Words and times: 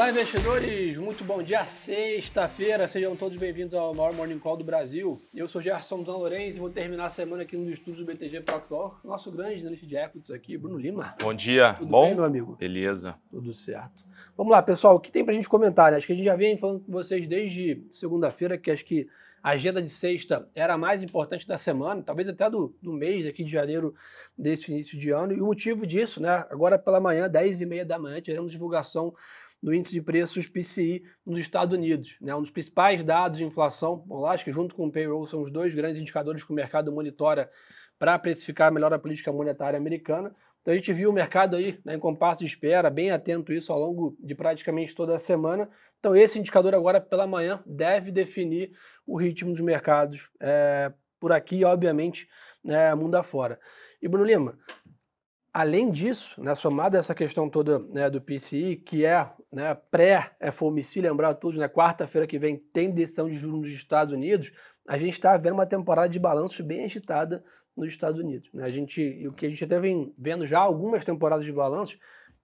Olá, 0.00 0.08
investidores! 0.08 0.96
Muito 0.96 1.22
bom 1.24 1.42
dia, 1.42 1.66
sexta-feira. 1.66 2.88
Sejam 2.88 3.14
todos 3.14 3.36
bem-vindos 3.36 3.74
ao 3.74 3.94
maior 3.94 4.14
Morning 4.14 4.38
Call 4.38 4.56
do 4.56 4.64
Brasil. 4.64 5.20
Eu 5.34 5.46
sou 5.46 5.60
Gerson 5.60 6.02
Zan 6.02 6.12
Lourenço 6.12 6.56
e 6.56 6.58
vou 6.58 6.70
terminar 6.70 7.04
a 7.04 7.10
semana 7.10 7.42
aqui 7.42 7.54
no 7.54 7.70
estúdio 7.70 8.06
do 8.06 8.10
BTG 8.10 8.40
Proctor. 8.40 8.98
Nosso 9.04 9.30
grande 9.30 9.60
analista 9.60 9.86
de 9.86 9.96
equities 9.96 10.30
aqui, 10.30 10.56
Bruno 10.56 10.78
Lima. 10.78 11.14
Bom 11.20 11.34
dia. 11.34 11.74
Tudo 11.74 11.90
bom? 11.90 12.04
bem, 12.06 12.14
meu 12.14 12.24
amigo? 12.24 12.56
Beleza. 12.56 13.14
Tudo 13.30 13.52
certo. 13.52 14.06
Vamos 14.38 14.50
lá, 14.50 14.62
pessoal. 14.62 14.96
O 14.96 15.00
que 15.00 15.12
tem 15.12 15.22
pra 15.22 15.34
gente 15.34 15.50
comentar? 15.50 15.92
Né? 15.92 15.98
Acho 15.98 16.06
que 16.06 16.14
a 16.14 16.16
gente 16.16 16.24
já 16.24 16.34
vem 16.34 16.56
falando 16.56 16.80
com 16.80 16.90
vocês 16.90 17.28
desde 17.28 17.84
segunda-feira, 17.90 18.56
que 18.56 18.70
acho 18.70 18.86
que 18.86 19.06
a 19.42 19.50
agenda 19.50 19.82
de 19.82 19.90
sexta 19.90 20.48
era 20.54 20.74
a 20.74 20.78
mais 20.78 21.02
importante 21.02 21.46
da 21.46 21.58
semana, 21.58 22.02
talvez 22.02 22.26
até 22.26 22.48
do, 22.48 22.74
do 22.80 22.92
mês 22.94 23.26
aqui 23.26 23.44
de 23.44 23.50
janeiro 23.50 23.94
desse 24.36 24.72
início 24.72 24.98
de 24.98 25.10
ano. 25.10 25.34
E 25.34 25.42
o 25.42 25.44
motivo 25.44 25.86
disso, 25.86 26.22
né? 26.22 26.46
Agora 26.48 26.78
pela 26.78 27.00
manhã, 27.00 27.28
10h30 27.28 27.84
da 27.84 27.98
manhã, 27.98 28.18
teremos 28.22 28.50
divulgação 28.50 29.14
do 29.62 29.74
índice 29.74 29.92
de 29.92 30.02
preços 30.02 30.48
PCI 30.48 31.02
nos 31.26 31.38
Estados 31.38 31.76
Unidos. 31.76 32.16
Né? 32.20 32.34
Um 32.34 32.40
dos 32.40 32.50
principais 32.50 33.04
dados 33.04 33.38
de 33.38 33.44
inflação, 33.44 33.96
bom, 34.06 34.24
acho 34.26 34.44
que 34.44 34.52
junto 34.52 34.74
com 34.74 34.86
o 34.86 34.92
payroll 34.92 35.26
são 35.26 35.42
os 35.42 35.50
dois 35.50 35.74
grandes 35.74 36.00
indicadores 36.00 36.42
que 36.42 36.50
o 36.50 36.54
mercado 36.54 36.90
monitora 36.92 37.50
para 37.98 38.18
precificar 38.18 38.72
melhor 38.72 38.92
a 38.92 38.98
política 38.98 39.30
monetária 39.30 39.76
americana. 39.76 40.34
Então 40.62 40.72
a 40.72 40.76
gente 40.76 40.92
viu 40.92 41.10
o 41.10 41.12
mercado 41.12 41.56
aí 41.56 41.78
né, 41.84 41.94
em 41.94 41.98
compasso 41.98 42.40
de 42.40 42.46
espera, 42.46 42.90
bem 42.90 43.10
atento 43.10 43.52
isso 43.52 43.72
ao 43.72 43.78
longo 43.78 44.16
de 44.20 44.34
praticamente 44.34 44.94
toda 44.94 45.14
a 45.14 45.18
semana. 45.18 45.68
Então 45.98 46.16
esse 46.16 46.38
indicador 46.38 46.74
agora 46.74 47.00
pela 47.00 47.26
manhã 47.26 47.62
deve 47.66 48.10
definir 48.10 48.72
o 49.06 49.18
ritmo 49.18 49.50
dos 49.50 49.60
mercados 49.60 50.30
é, 50.40 50.92
por 51.18 51.32
aqui, 51.32 51.64
obviamente, 51.64 52.26
né, 52.64 52.94
mundo 52.94 53.14
afora. 53.16 53.58
E 54.00 54.08
Bruno 54.08 54.26
Lima, 54.26 54.58
Além 55.52 55.90
disso, 55.90 56.40
né, 56.40 56.54
somado 56.54 56.96
a 56.96 57.00
essa 57.00 57.14
questão 57.14 57.48
toda 57.48 57.78
né, 57.78 58.08
do 58.08 58.20
PCI, 58.20 58.76
que 58.76 59.04
é 59.04 59.28
né, 59.52 59.74
pré-FOMC, 59.90 61.00
lembrar 61.00 61.34
todos, 61.34 61.58
né, 61.58 61.68
quarta-feira 61.68 62.26
que 62.26 62.38
vem 62.38 62.56
tem 62.56 62.92
decisão 62.92 63.28
de 63.28 63.36
juros 63.36 63.62
nos 63.62 63.70
Estados 63.70 64.14
Unidos, 64.14 64.52
a 64.88 64.96
gente 64.96 65.14
está 65.14 65.36
vendo 65.36 65.54
uma 65.54 65.66
temporada 65.66 66.08
de 66.08 66.18
balanços 66.18 66.60
bem 66.60 66.84
agitada 66.84 67.44
nos 67.76 67.88
Estados 67.88 68.20
Unidos. 68.20 68.48
Né? 68.52 68.64
A 68.64 68.68
gente, 68.68 69.26
o 69.26 69.32
que 69.32 69.46
a 69.46 69.48
gente 69.48 69.64
até 69.64 69.80
vem 69.80 70.14
vendo 70.16 70.46
já 70.46 70.60
algumas 70.60 71.04
temporadas 71.04 71.44
de 71.44 71.52
balanços 71.52 71.98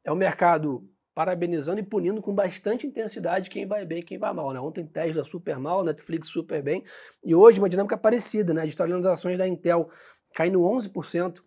é 0.05 0.11
o 0.11 0.17
mercado 0.17 0.89
parabenizando 1.15 1.81
e 1.81 1.83
punindo 1.83 2.21
com 2.21 2.35
bastante 2.35 2.87
intensidade 2.87 3.49
quem 3.49 3.67
vai 3.67 3.87
bem 3.87 4.01
e 4.01 4.03
quem 4.03 4.19
vai 4.19 4.33
mal. 4.35 4.53
Né? 4.53 4.61
Ontem 4.61 4.85
Tesla 4.85 5.25
super 5.25 5.59
mal, 5.59 5.83
Netflix 5.83 6.29
super 6.29 6.63
bem, 6.63 6.85
e 7.25 7.35
hoje 7.35 7.59
uma 7.59 7.69
dinâmica 7.69 7.97
parecida, 7.97 8.53
né? 8.53 8.63
Olhando 8.81 9.09
as 9.09 9.15
ações 9.15 9.39
da 9.39 9.49
Intel 9.49 9.89
caindo 10.35 10.61
11%, 10.61 11.41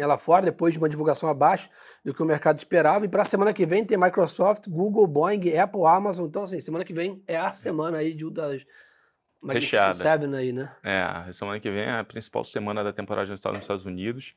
ela 0.00 0.18
fora, 0.18 0.46
depois 0.46 0.72
de 0.72 0.78
uma 0.78 0.88
divulgação 0.88 1.28
abaixo 1.28 1.68
do 2.04 2.14
que 2.14 2.22
o 2.22 2.26
mercado 2.26 2.58
esperava. 2.58 3.04
E 3.04 3.08
para 3.08 3.22
a 3.22 3.24
semana 3.24 3.52
que 3.52 3.66
vem 3.66 3.84
tem 3.84 3.98
Microsoft, 3.98 4.68
Google, 4.68 5.06
Boeing, 5.06 5.56
Apple, 5.56 5.84
Amazon. 5.86 6.26
Então, 6.26 6.42
assim, 6.42 6.60
semana 6.60 6.84
que 6.84 6.92
vem 6.92 7.22
é 7.26 7.36
a 7.36 7.52
semana 7.52 7.98
aí 7.98 8.14
de 8.14 8.30
das 8.30 8.64
Recheada. 9.46 9.94
Seven 9.94 10.34
aí, 10.34 10.52
né? 10.52 10.74
É, 10.82 11.00
a 11.00 11.32
semana 11.32 11.60
que 11.60 11.70
vem 11.70 11.82
é 11.82 11.92
a 11.92 12.04
principal 12.04 12.42
semana 12.42 12.82
da 12.82 12.92
temporada 12.92 13.30
nos 13.30 13.40
Estados 13.40 13.86
Unidos. 13.86 14.34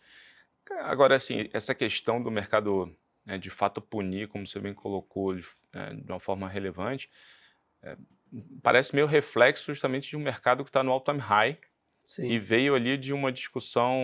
Agora, 0.81 1.16
assim, 1.16 1.50
essa 1.53 1.73
questão 1.73 2.22
do 2.22 2.30
mercado 2.30 2.96
né, 3.25 3.38
de 3.38 3.50
fato 3.50 3.81
punir, 3.81 4.28
como 4.28 4.46
você 4.46 4.59
bem 4.59 4.73
colocou, 4.73 5.36
de, 5.36 5.48
é, 5.73 5.94
de 5.94 6.12
uma 6.12 6.20
forma 6.20 6.48
relevante, 6.48 7.09
é, 7.81 7.98
parece 8.62 8.94
meio 8.94 9.08
reflexo 9.08 9.73
justamente 9.73 10.09
de 10.09 10.16
um 10.18 10.22
mercado 10.22 10.64
que 10.64 10.70
está 10.70 10.84
no 10.84 10.92
all-time 10.92 11.20
high, 11.20 11.59
Sim. 12.04 12.30
E 12.30 12.40
veio 12.40 12.76
ali 12.76 12.98
de 12.98 13.14
uma 13.14 13.32
discussão, 13.32 13.96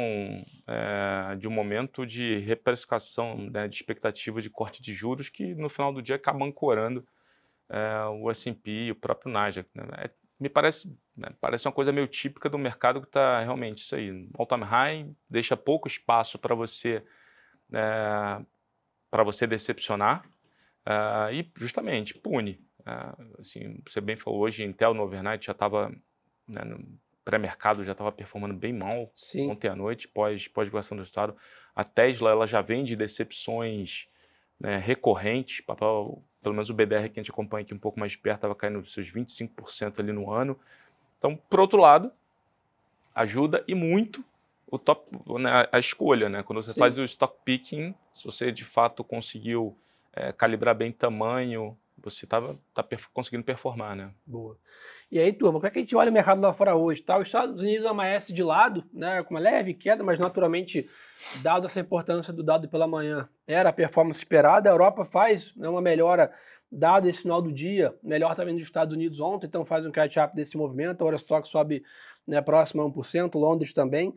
é, 0.65 1.35
de 1.35 1.47
um 1.47 1.51
momento 1.51 2.05
de 2.05 2.37
reprecificação, 2.37 3.49
né, 3.49 3.67
de 3.67 3.75
expectativa 3.75 4.41
de 4.41 4.49
corte 4.49 4.81
de 4.81 4.93
juros, 4.93 5.29
que 5.29 5.53
no 5.55 5.69
final 5.69 5.91
do 5.91 6.01
dia 6.01 6.15
acaba 6.15 6.45
ancorando 6.45 7.05
é, 7.69 8.05
o 8.21 8.29
S&P 8.31 8.71
e 8.71 8.91
o 8.91 8.95
próprio 8.95 9.31
Nasdaq. 9.31 9.67
Né? 9.73 9.83
É, 9.97 10.09
me 10.39 10.47
parece, 10.47 10.95
né, 11.15 11.29
parece 11.41 11.67
uma 11.67 11.73
coisa 11.73 11.91
meio 11.91 12.07
típica 12.07 12.49
do 12.49 12.57
mercado 12.57 13.01
que 13.01 13.07
está 13.07 13.41
realmente 13.41 13.79
isso 13.79 13.95
aí. 13.95 14.29
All-time 14.37 14.63
high 14.63 15.09
deixa 15.29 15.57
pouco 15.57 15.87
espaço 15.87 16.37
para 16.37 16.53
você, 16.53 17.03
para 19.09 19.23
você 19.23 19.47
decepcionar 19.47 20.23
e 21.33 21.51
justamente 21.57 22.13
pune. 22.13 22.63
assim, 23.39 23.81
você 23.85 23.99
bem 23.99 24.15
falou 24.15 24.41
hoje, 24.41 24.63
Intel 24.63 24.93
no 24.93 25.01
overnight 25.01 25.43
já 25.43 25.53
estava 25.53 25.89
né, 26.47 26.61
pré-mercado 27.27 27.83
já 27.83 27.91
estava 27.91 28.09
performando 28.09 28.53
bem 28.53 28.71
mal 28.71 29.11
Sim. 29.13 29.51
ontem 29.51 29.67
à 29.67 29.75
noite, 29.75 30.07
pós, 30.07 30.47
pós-divulgação 30.47 30.95
do 30.95 31.01
resultado. 31.01 31.35
A 31.75 31.83
Tesla 31.83 32.31
ela 32.31 32.47
já 32.47 32.61
vem 32.61 32.85
de 32.85 32.95
decepções 32.95 34.07
né, 34.57 34.77
recorrentes, 34.77 35.59
papel, 35.59 36.23
pelo 36.41 36.55
menos 36.55 36.69
o 36.69 36.73
BDR 36.73 37.09
que 37.09 37.19
a 37.19 37.23
gente 37.23 37.31
acompanha 37.31 37.63
aqui 37.65 37.73
um 37.73 37.79
pouco 37.79 37.99
mais 37.99 38.13
de 38.13 38.17
perto 38.17 38.37
estava 38.37 38.55
caindo 38.55 38.81
dos 38.81 38.93
seus 38.93 39.11
25% 39.11 39.99
ali 39.99 40.13
no 40.13 40.31
ano. 40.31 40.57
Então, 41.17 41.35
por 41.49 41.59
outro 41.59 41.77
lado, 41.81 42.09
ajuda 43.13 43.61
e 43.67 43.75
muito 43.75 44.23
o 44.65 44.79
top, 44.79 45.05
né, 45.37 45.67
a 45.69 45.79
escolha, 45.79 46.29
né? 46.29 46.43
Quando 46.43 46.63
você 46.63 46.71
Sim. 46.71 46.79
faz 46.79 46.97
o 46.97 47.03
stock 47.03 47.37
picking, 47.43 47.93
se 48.13 48.23
você 48.23 48.53
de 48.53 48.63
fato 48.63 49.03
conseguiu 49.03 49.77
é, 50.13 50.31
calibrar 50.31 50.75
bem 50.75 50.93
tamanho, 50.93 51.77
você 52.09 52.25
estava 52.25 52.57
tá 52.73 52.85
conseguindo 53.13 53.43
performar, 53.43 53.95
né? 53.95 54.11
Boa. 54.25 54.57
E 55.11 55.19
aí, 55.19 55.31
turma, 55.31 55.59
como 55.59 55.67
é 55.67 55.69
que 55.69 55.79
a 55.79 55.81
gente 55.81 55.95
olha 55.95 56.09
o 56.09 56.13
mercado 56.13 56.41
lá 56.41 56.53
fora 56.53 56.75
hoje? 56.75 57.01
Tá? 57.01 57.17
Os 57.17 57.27
Estados 57.27 57.61
Unidos 57.61 57.85
amanhece 57.85 58.33
de 58.33 58.43
lado, 58.43 58.83
né, 58.93 59.23
com 59.23 59.33
uma 59.33 59.39
leve 59.39 59.73
queda, 59.73 60.03
mas 60.03 60.19
naturalmente, 60.19 60.89
dado 61.41 61.67
essa 61.67 61.79
importância 61.79 62.33
do 62.33 62.43
dado 62.43 62.67
pela 62.67 62.87
manhã, 62.87 63.27
era 63.47 63.69
a 63.69 63.73
performance 63.73 64.19
esperada. 64.19 64.69
A 64.69 64.73
Europa 64.73 65.05
faz 65.05 65.55
né, 65.55 65.67
uma 65.69 65.81
melhora, 65.81 66.31
dado 66.71 67.07
esse 67.07 67.21
final 67.21 67.41
do 67.41 67.51
dia, 67.51 67.95
melhor 68.03 68.35
também 68.35 68.55
dos 68.55 68.65
Estados 68.65 68.93
Unidos 68.93 69.19
ontem, 69.19 69.47
então 69.47 69.65
faz 69.65 69.85
um 69.85 69.91
catch-up 69.91 70.35
desse 70.35 70.57
movimento. 70.57 71.01
A 71.01 71.07
Eurostock 71.07 71.47
sobe 71.47 71.83
né, 72.27 72.41
próximo 72.41 72.81
a 72.81 72.85
1%, 72.85 73.35
Londres 73.35 73.73
também. 73.73 74.13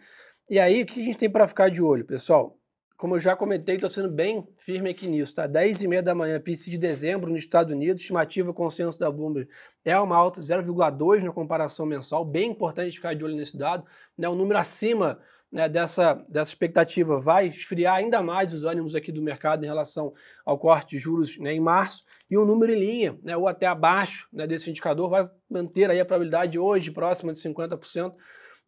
E 0.49 0.59
aí, 0.59 0.83
o 0.83 0.87
que 0.87 1.01
a 1.01 1.05
gente 1.05 1.19
tem 1.19 1.31
para 1.31 1.47
ficar 1.47 1.71
de 1.71 1.81
olho, 1.81 2.05
pessoal? 2.05 2.60
Como 3.01 3.17
eu 3.17 3.21
já 3.21 3.35
comentei, 3.35 3.77
estou 3.77 3.89
sendo 3.89 4.11
bem 4.11 4.47
firme 4.59 4.91
aqui 4.91 5.09
nisso, 5.09 5.35
tá? 5.35 5.47
10 5.47 5.81
e 5.81 5.89
meia 5.89 6.03
da 6.03 6.15
manhã, 6.15 6.39
PIC 6.39 6.69
de 6.69 6.77
dezembro 6.77 7.31
nos 7.31 7.39
Estados 7.39 7.73
Unidos, 7.73 8.03
estimativa 8.03 8.53
consenso 8.53 8.99
da 8.99 9.11
Bloomberg 9.11 9.49
é 9.83 9.99
uma 9.99 10.15
alta 10.15 10.39
0,2 10.39 11.23
na 11.23 11.33
comparação 11.33 11.87
mensal, 11.87 12.27
bem 12.27 12.51
importante 12.51 12.95
ficar 12.95 13.15
de 13.15 13.25
olho 13.25 13.35
nesse 13.35 13.57
dado, 13.57 13.87
né? 14.19 14.29
O 14.29 14.35
número 14.35 14.59
acima 14.59 15.19
né, 15.51 15.67
dessa, 15.67 16.13
dessa 16.29 16.51
expectativa 16.51 17.19
vai 17.19 17.49
esfriar 17.49 17.97
ainda 17.97 18.23
mais 18.23 18.53
os 18.53 18.65
ânimos 18.65 18.95
aqui 18.95 19.11
do 19.11 19.23
mercado 19.23 19.65
em 19.65 19.67
relação 19.67 20.13
ao 20.45 20.59
corte 20.59 20.91
de 20.91 20.99
juros 20.99 21.39
né, 21.39 21.55
em 21.55 21.61
março, 21.61 22.05
e 22.31 22.37
o 22.37 22.45
número 22.45 22.71
em 22.71 22.79
linha, 22.79 23.19
né, 23.23 23.35
ou 23.35 23.49
até 23.49 23.65
abaixo 23.65 24.29
né, 24.31 24.47
desse 24.47 24.69
indicador, 24.69 25.09
vai 25.09 25.27
manter 25.49 25.91
aí 25.91 26.01
a 26.01 26.05
probabilidade 26.05 26.59
hoje 26.59 26.91
próxima 26.91 27.33
de 27.33 27.41
50%, 27.41 28.13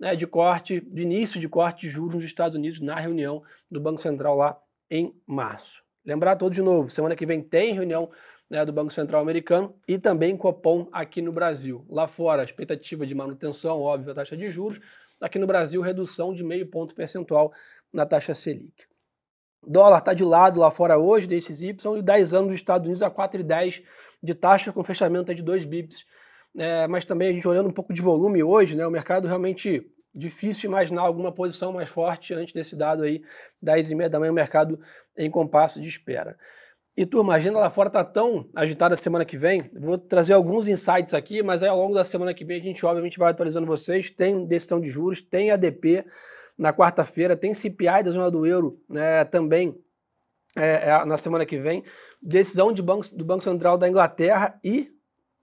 né, 0.03 0.17
de 0.17 0.27
corte, 0.27 0.81
de 0.81 1.03
início 1.03 1.39
de 1.39 1.49
corte 1.49 1.83
de 1.83 1.89
juros 1.89 2.17
nos 2.17 2.25
Estados 2.25 2.57
Unidos 2.57 2.81
na 2.81 2.99
reunião 2.99 3.41
do 3.71 3.81
Banco 3.81 4.01
Central 4.01 4.37
lá 4.37 4.61
em 4.91 5.15
março. 5.25 5.81
Lembrar 6.05 6.35
todo 6.35 6.53
de 6.53 6.61
novo, 6.61 6.91
semana 6.91 7.15
que 7.15 7.25
vem 7.25 7.41
tem 7.41 7.73
reunião 7.73 8.11
né, 8.51 8.65
do 8.65 8.73
Banco 8.73 8.93
Central 8.93 9.23
americano 9.23 9.73
e 9.87 10.01
também 10.01 10.37
Copom 10.37 10.89
aqui 10.91 11.23
no 11.23 11.31
Brasil. 11.31 11.87
Lá 11.89 12.09
fora, 12.09 12.43
expectativa 12.43 13.07
de 13.07 13.15
manutenção, 13.15 13.81
óbvio, 13.81 14.09
da 14.09 14.15
taxa 14.15 14.37
de 14.37 14.51
juros. 14.51 14.81
Aqui 15.21 15.39
no 15.39 15.47
Brasil, 15.47 15.81
redução 15.81 16.35
de 16.35 16.43
meio 16.43 16.67
ponto 16.67 16.97
percentual 16.97 17.53
na 17.93 18.05
taxa 18.05 18.35
Selic. 18.35 18.87
Dólar 19.65 19.99
está 19.99 20.13
de 20.13 20.25
lado 20.25 20.59
lá 20.59 20.73
fora 20.73 20.99
hoje, 20.99 21.29
desses 21.29 21.61
Y, 21.61 21.97
e 21.97 22.03
10 22.03 22.35
anos 22.35 22.49
dos 22.49 22.57
Estados 22.57 22.89
Unidos 22.89 23.05
a 23.05 23.11
4,10 23.11 23.85
de 24.21 24.35
taxa 24.35 24.73
com 24.73 24.83
fechamento 24.83 25.33
de 25.33 25.43
2 25.43 25.65
bips 25.65 26.05
é, 26.57 26.87
mas 26.87 27.05
também 27.05 27.29
a 27.29 27.33
gente 27.33 27.47
olhando 27.47 27.69
um 27.69 27.73
pouco 27.73 27.93
de 27.93 28.03
volume 28.03 28.43
hoje, 28.43 28.77
né, 28.77 28.87
o 28.87 28.91
mercado 28.91 29.27
realmente 29.27 29.87
difícil 30.15 30.69
imaginar 30.69 31.03
alguma 31.03 31.33
posição 31.33 31.73
mais 31.73 31.89
forte 31.89 32.35
antes 32.35 32.53
desse 32.53 32.77
dado 32.77 33.03
aí, 33.03 33.23
10 33.63 33.91
e 33.91 33.95
meia 33.95 34.11
da 34.11 34.21
manhã, 34.21 34.31
o 34.31 34.35
mercado 34.35 34.79
em 35.17 35.31
compasso 35.31 35.81
de 35.81 35.89
espera. 35.89 36.37
E 36.95 37.07
turma, 37.07 37.33
a 37.33 37.37
agenda 37.37 37.59
lá 37.59 37.71
fora 37.71 37.89
está 37.89 38.05
tão 38.05 38.51
agitada 38.55 38.95
semana 38.97 39.25
que 39.25 39.39
vem, 39.39 39.67
vou 39.81 39.97
trazer 39.97 40.35
alguns 40.35 40.69
insights 40.69 41.15
aqui, 41.15 41.43
mas 41.43 41.63
aí 41.63 41.71
ao 41.71 41.79
longo 41.79 41.95
da 41.95 42.05
semana 42.05 42.35
que 42.35 42.45
vem 42.45 42.61
a 42.61 42.63
gente 42.63 42.85
obviamente 42.85 43.19
vai 43.19 43.31
atualizando 43.31 43.67
vocês, 43.67 44.11
tem 44.11 44.47
decisão 44.47 44.79
de 44.79 44.91
juros, 44.91 45.23
tem 45.23 45.51
ADP 45.51 46.05
na 46.59 46.71
quarta-feira, 46.71 47.35
tem 47.35 47.55
CPI 47.55 48.03
da 48.05 48.11
zona 48.11 48.31
do 48.31 48.45
euro 48.45 48.79
né, 48.91 49.25
também 49.25 49.75
é, 50.55 50.91
é, 50.91 51.05
na 51.07 51.17
semana 51.17 51.47
que 51.47 51.59
vem, 51.59 51.83
decisão 52.21 52.75
de 52.75 52.83
banco, 52.83 53.07
do 53.17 53.25
Banco 53.25 53.43
Central 53.43 53.79
da 53.79 53.89
Inglaterra 53.89 54.61
e 54.63 54.93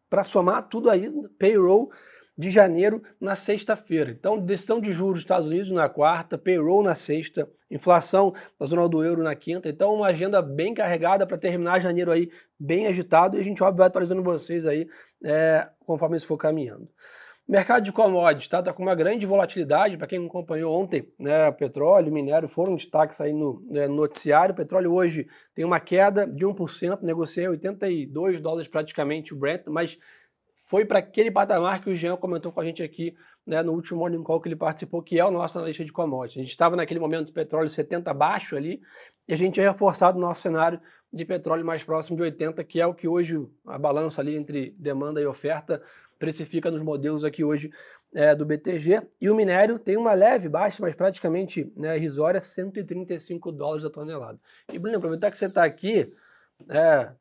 para 0.09 0.23
somar 0.23 0.67
tudo 0.67 0.89
aí, 0.89 1.07
payroll 1.37 1.91
de 2.39 2.49
janeiro 2.49 3.03
na 3.19 3.35
sexta-feira. 3.35 4.11
Então, 4.11 4.39
decisão 4.39 4.79
de 4.79 4.93
juros 4.93 5.15
dos 5.15 5.23
Estados 5.23 5.47
Unidos 5.49 5.71
na 5.71 5.89
quarta, 5.89 6.37
payroll 6.37 6.81
na 6.81 6.95
sexta, 6.95 7.49
inflação 7.69 8.33
da 8.57 8.65
zona 8.65 8.87
do 8.87 9.03
euro 9.03 9.21
na 9.21 9.35
quinta. 9.35 9.67
Então, 9.67 9.93
uma 9.93 10.07
agenda 10.07 10.41
bem 10.41 10.73
carregada 10.73 11.27
para 11.27 11.37
terminar 11.37 11.81
janeiro 11.81 12.11
aí 12.11 12.31
bem 12.57 12.87
agitado 12.87 13.35
e 13.35 13.41
a 13.41 13.43
gente, 13.43 13.61
óbvio, 13.61 13.79
vai 13.79 13.87
atualizando 13.87 14.23
vocês 14.23 14.65
aí 14.65 14.87
é, 15.21 15.67
conforme 15.85 16.15
isso 16.15 16.27
for 16.27 16.37
caminhando. 16.37 16.87
Mercado 17.49 17.83
de 17.83 17.91
commodities 17.91 18.45
está 18.45 18.61
tá 18.61 18.71
com 18.71 18.83
uma 18.83 18.93
grande 18.93 19.25
volatilidade, 19.25 19.97
para 19.97 20.05
quem 20.05 20.23
acompanhou 20.23 20.79
ontem, 20.79 21.11
né, 21.17 21.51
petróleo, 21.51 22.13
minério 22.13 22.47
foram 22.47 22.75
destaques 22.75 23.19
aí 23.19 23.33
no, 23.33 23.59
né, 23.67 23.87
no 23.87 23.95
noticiário. 23.95 24.53
O 24.53 24.55
petróleo 24.55 24.93
hoje 24.93 25.27
tem 25.55 25.65
uma 25.65 25.79
queda 25.79 26.27
de 26.27 26.45
1%, 26.45 27.01
negociei 27.01 27.47
82 27.47 28.39
dólares 28.39 28.67
praticamente 28.67 29.33
o 29.33 29.35
Brent, 29.35 29.63
mas 29.65 29.97
foi 30.67 30.85
para 30.85 30.99
aquele 30.99 31.31
patamar 31.31 31.81
que 31.81 31.89
o 31.89 31.95
Jean 31.95 32.15
comentou 32.17 32.51
com 32.51 32.61
a 32.61 32.65
gente 32.65 32.83
aqui 32.83 33.15
né, 33.47 33.63
no 33.63 33.71
último 33.71 33.97
Morning 33.97 34.21
Call 34.21 34.39
que 34.39 34.47
ele 34.47 34.55
participou, 34.55 35.01
que 35.01 35.19
é 35.19 35.25
o 35.25 35.31
nosso 35.31 35.57
analista 35.57 35.83
de 35.83 35.91
commodities. 35.91 36.37
A 36.37 36.41
gente 36.41 36.51
estava 36.51 36.75
naquele 36.75 36.99
momento 36.99 37.25
do 37.25 37.33
petróleo 37.33 37.67
70 37.67 38.13
baixo 38.13 38.55
ali, 38.55 38.79
e 39.27 39.33
a 39.33 39.35
gente 39.35 39.59
é 39.59 39.67
reforçado 39.67 40.19
no 40.19 40.27
nosso 40.27 40.41
cenário 40.41 40.79
de 41.11 41.25
petróleo 41.25 41.65
mais 41.65 41.83
próximo 41.83 42.15
de 42.15 42.21
80, 42.21 42.63
que 42.63 42.79
é 42.79 42.85
o 42.85 42.93
que 42.93 43.07
hoje 43.07 43.43
a 43.65 43.79
balança 43.79 44.21
ali 44.21 44.35
entre 44.35 44.75
demanda 44.77 45.19
e 45.19 45.25
oferta 45.25 45.81
precifica 46.19 46.69
nos 46.69 46.83
modelos 46.83 47.23
aqui 47.23 47.43
hoje 47.43 47.71
é, 48.13 48.35
do 48.35 48.45
BTG. 48.45 49.01
E 49.19 49.29
o 49.29 49.35
minério 49.35 49.79
tem 49.79 49.97
uma 49.97 50.13
leve 50.13 50.49
baixa, 50.49 50.81
mas 50.81 50.93
praticamente 50.93 51.71
né, 51.75 51.95
irrisória, 51.95 52.41
135 52.41 53.51
dólares 53.51 53.85
a 53.85 53.89
tonelada. 53.89 54.39
E, 54.71 54.77
Bruno, 54.77 54.97
aproveitar 54.97 55.31
que 55.31 55.37
você 55.37 55.45
está 55.45 55.63
aqui, 55.63 56.13
é, 56.69 57.11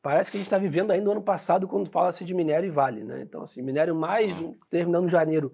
parece 0.00 0.30
que 0.30 0.38
a 0.38 0.40
gente 0.40 0.46
está 0.46 0.58
vivendo 0.58 0.90
ainda 0.90 1.08
o 1.08 1.12
ano 1.12 1.22
passado 1.22 1.68
quando 1.68 1.88
fala-se 1.88 2.24
de 2.24 2.34
minério 2.34 2.66
e 2.66 2.70
vale. 2.70 3.04
Né? 3.04 3.20
Então, 3.20 3.42
assim, 3.42 3.60
minério 3.60 3.94
mais, 3.94 4.34
terminando 4.70 5.08
janeiro, 5.08 5.52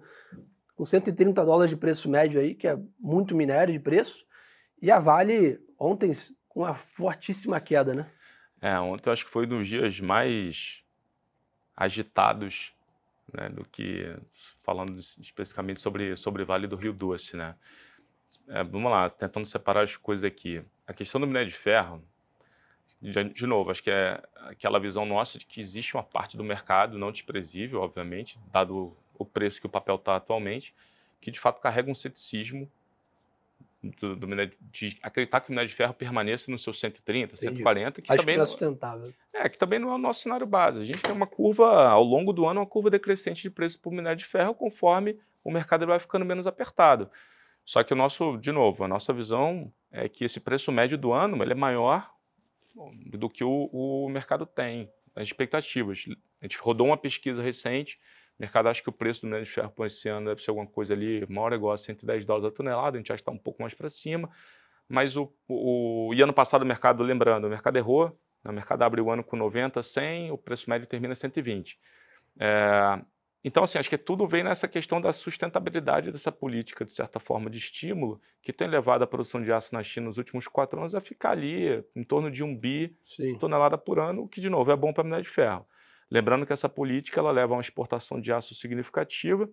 com 0.75 0.85
130 0.85 1.45
dólares 1.45 1.69
de 1.69 1.75
preço 1.75 2.09
médio 2.09 2.39
aí, 2.39 2.55
que 2.55 2.67
é 2.67 2.79
muito 2.97 3.35
minério 3.35 3.73
de 3.73 3.79
preço. 3.79 4.25
E 4.81 4.89
a 4.89 4.97
Vale 4.97 5.59
ontem 5.77 6.11
com 6.47 6.61
uma 6.61 6.73
fortíssima 6.73 7.59
queda, 7.59 7.93
né? 7.93 8.09
É, 8.61 8.77
ontem 8.79 9.09
eu 9.09 9.13
acho 9.13 9.25
que 9.25 9.31
foi 9.31 9.45
um 9.45 9.49
dos 9.49 9.67
dias 9.67 9.99
mais 9.99 10.83
agitados, 11.79 12.73
né, 13.33 13.47
do 13.47 13.63
que 13.63 14.13
falando 14.63 14.99
especificamente 14.99 15.79
sobre 15.79 16.17
sobre 16.17 16.43
Vale 16.43 16.67
do 16.67 16.75
Rio 16.75 16.91
Doce, 16.91 17.37
né? 17.37 17.55
É, 18.49 18.63
vamos 18.63 18.91
lá, 18.91 19.09
tentando 19.09 19.45
separar 19.45 19.83
as 19.83 19.95
coisas 19.95 20.25
aqui. 20.25 20.61
A 20.85 20.93
questão 20.93 21.21
do 21.21 21.25
minério 21.25 21.47
de 21.47 21.55
ferro, 21.55 22.03
de, 23.01 23.23
de, 23.23 23.47
novo, 23.47 23.71
acho 23.71 23.81
que 23.81 23.89
é 23.89 24.21
aquela 24.35 24.79
visão 24.79 25.05
nossa 25.05 25.39
de 25.39 25.45
que 25.45 25.61
existe 25.61 25.95
uma 25.95 26.03
parte 26.03 26.35
do 26.35 26.43
mercado 26.43 26.97
não 26.97 27.11
desprezível, 27.11 27.81
obviamente, 27.81 28.37
dado 28.51 28.95
o 29.17 29.25
preço 29.25 29.61
que 29.61 29.67
o 29.67 29.69
papel 29.69 29.95
está 29.95 30.17
atualmente, 30.17 30.75
que 31.21 31.31
de 31.31 31.39
fato 31.39 31.61
carrega 31.61 31.89
um 31.89 31.95
ceticismo 31.95 32.69
do, 33.81 34.15
do 34.15 34.27
minério, 34.27 34.53
de 34.59 34.97
acreditar 35.01 35.39
que 35.39 35.49
o 35.49 35.51
minério 35.51 35.69
de 35.69 35.75
ferro 35.75 35.93
permaneça 35.93 36.51
no 36.51 36.57
seu 36.57 36.73
130, 36.73 37.33
Entendi. 37.33 37.39
140, 37.39 38.01
que 38.01 38.11
Acho 38.11 38.21
também 38.21 38.33
que 38.33 38.37
não 38.37 38.43
é 38.43 38.45
sustentável. 38.45 39.13
É, 39.33 39.49
que 39.49 39.57
também 39.57 39.79
não 39.79 39.91
é 39.91 39.95
o 39.95 39.97
nosso 39.97 40.21
cenário 40.21 40.45
base. 40.45 40.81
A 40.81 40.83
gente 40.83 41.01
tem 41.01 41.13
uma 41.13 41.27
curva, 41.27 41.87
ao 41.87 42.03
longo 42.03 42.33
do 42.33 42.45
ano, 42.45 42.59
uma 42.59 42.67
curva 42.67 42.89
decrescente 42.89 43.41
de 43.41 43.49
preço 43.49 43.79
por 43.79 43.91
minério 43.91 44.17
de 44.17 44.25
ferro, 44.25 44.53
conforme 44.53 45.17
o 45.43 45.51
mercado 45.51 45.85
vai 45.87 45.99
ficando 45.99 46.25
menos 46.25 46.45
apertado. 46.45 47.09
Só 47.63 47.83
que 47.83 47.93
o 47.93 47.95
nosso, 47.95 48.37
de 48.37 48.51
novo, 48.51 48.83
a 48.83 48.87
nossa 48.87 49.13
visão 49.13 49.71
é 49.91 50.09
que 50.09 50.25
esse 50.25 50.39
preço 50.39 50.71
médio 50.71 50.97
do 50.97 51.13
ano 51.13 51.41
ele 51.41 51.53
é 51.53 51.55
maior 51.55 52.11
do 53.05 53.29
que 53.29 53.43
o, 53.43 53.69
o 53.71 54.09
mercado 54.09 54.45
tem, 54.45 54.91
as 55.15 55.27
expectativas. 55.27 56.05
A 56.41 56.45
gente 56.45 56.57
rodou 56.57 56.87
uma 56.87 56.97
pesquisa 56.97 57.41
recente 57.41 57.99
mercado 58.39 58.69
acha 58.69 58.81
que 58.81 58.89
o 58.89 58.93
preço 58.93 59.21
do 59.21 59.25
minério 59.25 59.45
de 59.45 59.51
ferro 59.51 59.69
por 59.69 59.85
esse 59.85 60.07
ano 60.07 60.29
deve 60.29 60.41
ser 60.41 60.51
alguma 60.51 60.67
coisa 60.67 60.93
ali, 60.93 61.25
maior 61.29 61.53
igual 61.53 61.73
a 61.73 61.77
110 61.77 62.25
dólares 62.25 62.47
a 62.47 62.51
tonelada, 62.51 62.97
a 62.97 62.99
gente 62.99 63.11
acha 63.11 63.17
que 63.17 63.29
está 63.29 63.31
um 63.31 63.37
pouco 63.37 63.61
mais 63.61 63.73
para 63.73 63.89
cima. 63.89 64.29
Mas 64.87 65.17
o, 65.17 65.31
o, 65.47 66.11
e 66.15 66.21
ano 66.21 66.33
passado 66.33 66.63
o 66.63 66.65
mercado, 66.65 67.03
lembrando, 67.03 67.45
o 67.45 67.49
mercado 67.49 67.77
errou, 67.77 68.07
né, 68.43 68.49
o 68.49 68.53
mercado 68.53 68.81
abre 68.81 69.01
o 69.01 69.11
ano 69.11 69.23
com 69.23 69.35
90, 69.35 69.83
100, 69.83 70.31
o 70.31 70.37
preço 70.37 70.69
médio 70.69 70.87
termina 70.87 71.13
120. 71.13 71.79
É, 72.39 72.99
então, 73.43 73.63
assim, 73.63 73.77
acho 73.77 73.89
que 73.89 73.97
tudo 73.97 74.27
vem 74.27 74.43
nessa 74.43 74.67
questão 74.67 74.99
da 74.99 75.13
sustentabilidade 75.13 76.11
dessa 76.11 76.31
política, 76.31 76.83
de 76.83 76.91
certa 76.91 77.19
forma, 77.19 77.49
de 77.49 77.57
estímulo, 77.57 78.19
que 78.41 78.51
tem 78.51 78.67
levado 78.67 79.03
a 79.03 79.07
produção 79.07 79.41
de 79.41 79.51
aço 79.51 79.73
na 79.73 79.81
China 79.81 80.07
nos 80.07 80.17
últimos 80.17 80.47
quatro 80.47 80.79
anos 80.79 80.93
a 80.93 80.99
ficar 80.99 81.31
ali 81.31 81.83
em 81.95 82.03
torno 82.03 82.29
de 82.29 82.43
um 82.43 82.55
bi 82.55 82.97
de 83.17 83.37
tonelada 83.37 83.77
por 83.77 83.99
ano, 83.99 84.23
o 84.23 84.27
que, 84.27 84.41
de 84.41 84.49
novo, 84.49 84.71
é 84.71 84.75
bom 84.75 84.91
para 84.91 85.03
minério 85.03 85.23
de 85.23 85.29
ferro. 85.29 85.65
Lembrando 86.11 86.45
que 86.45 86.53
essa 86.53 86.67
política 86.67 87.19
ela 87.19 87.31
leva 87.31 87.53
a 87.53 87.57
uma 87.57 87.61
exportação 87.61 88.19
de 88.19 88.33
aço 88.33 88.55
significativa 88.55 89.49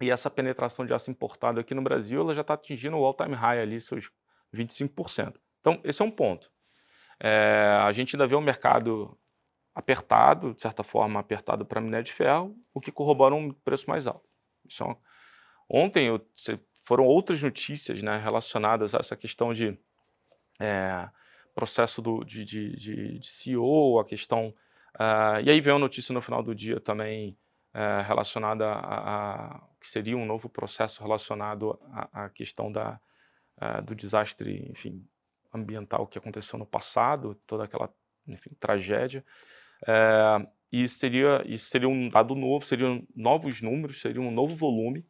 e 0.00 0.10
essa 0.10 0.30
penetração 0.30 0.86
de 0.86 0.94
aço 0.94 1.10
importado 1.10 1.60
aqui 1.60 1.74
no 1.74 1.82
Brasil 1.82 2.20
ela 2.20 2.34
já 2.34 2.42
está 2.42 2.54
atingindo 2.54 2.96
o 2.96 3.04
all-time 3.04 3.34
high 3.34 3.60
ali, 3.60 3.80
seus 3.80 4.10
25%. 4.54 5.34
Então, 5.60 5.80
esse 5.84 6.00
é 6.00 6.04
um 6.04 6.10
ponto. 6.10 6.50
É, 7.18 7.78
a 7.82 7.92
gente 7.92 8.16
ainda 8.16 8.26
vê 8.26 8.34
um 8.34 8.40
mercado 8.40 9.18
apertado, 9.74 10.54
de 10.54 10.62
certa 10.62 10.82
forma 10.82 11.20
apertado 11.20 11.66
para 11.66 11.80
minério 11.80 12.04
de 12.04 12.12
ferro, 12.12 12.56
o 12.72 12.80
que 12.80 12.90
corrobora 12.90 13.34
um 13.34 13.52
preço 13.52 13.88
mais 13.88 14.06
alto. 14.06 14.28
Isso 14.66 14.82
é 14.84 14.96
Ontem 15.68 16.08
eu, 16.08 16.20
foram 16.82 17.04
outras 17.04 17.40
notícias 17.42 18.02
né, 18.02 18.18
relacionadas 18.18 18.94
a 18.94 18.98
essa 18.98 19.16
questão 19.16 19.52
de 19.52 19.78
é, 20.60 21.08
processo 21.54 22.02
do, 22.02 22.24
de, 22.24 22.44
de, 22.44 22.72
de, 22.72 23.18
de 23.18 23.26
CEO, 23.26 24.00
a 24.00 24.04
questão 24.04 24.52
Uh, 24.94 25.40
e 25.44 25.50
aí 25.50 25.60
veio 25.60 25.74
uma 25.74 25.80
notícia 25.80 26.12
no 26.12 26.20
final 26.20 26.42
do 26.42 26.54
dia 26.54 26.80
também 26.80 27.38
uh, 27.74 28.02
relacionada 28.06 28.66
a, 28.66 29.54
a, 29.54 29.60
que 29.80 29.88
seria 29.88 30.16
um 30.16 30.26
novo 30.26 30.48
processo 30.48 31.02
relacionado 31.02 31.78
à, 31.92 32.24
à 32.24 32.28
questão 32.30 32.70
da, 32.70 33.00
uh, 33.60 33.82
do 33.82 33.94
desastre, 33.94 34.66
enfim, 34.68 35.06
ambiental 35.52 36.06
que 36.06 36.18
aconteceu 36.18 36.58
no 36.58 36.66
passado, 36.66 37.34
toda 37.46 37.64
aquela, 37.64 37.92
enfim, 38.26 38.50
tragédia. 38.60 39.24
Eh, 39.86 40.46
e 40.70 40.86
seria 40.86 41.42
isso 41.44 41.68
seria 41.68 41.88
um 41.88 42.08
dado 42.08 42.36
novo, 42.36 42.64
seriam 42.64 43.04
novos 43.16 43.60
números, 43.60 44.00
seria 44.00 44.20
um 44.20 44.30
novo 44.30 44.54
volume. 44.54 45.04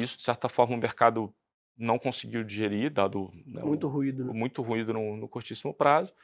isso 0.00 0.16
de 0.16 0.22
certa 0.22 0.48
forma 0.48 0.74
o 0.74 0.78
mercado 0.78 1.34
não 1.76 1.98
conseguiu 1.98 2.44
digerir, 2.44 2.90
dado 2.90 3.30
né, 3.44 3.62
muito 3.62 3.88
ruído, 3.88 4.24
né? 4.24 4.32
muito 4.32 4.62
ruído 4.62 4.94
no, 4.94 5.16
no 5.16 5.28
curtíssimo 5.28 5.74
prazo, 5.74 6.14